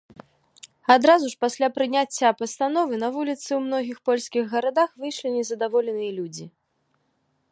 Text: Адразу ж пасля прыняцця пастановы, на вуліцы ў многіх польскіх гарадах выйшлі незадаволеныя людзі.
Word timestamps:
Адразу 0.93 1.25
ж 1.33 1.35
пасля 1.43 1.67
прыняцця 1.75 2.29
пастановы, 2.39 2.93
на 3.03 3.09
вуліцы 3.17 3.45
ў 3.45 3.59
многіх 3.67 3.97
польскіх 4.09 4.43
гарадах 4.53 4.89
выйшлі 5.01 5.29
незадаволеныя 5.37 6.11
людзі. 6.19 6.45